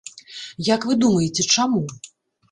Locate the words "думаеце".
1.03-1.45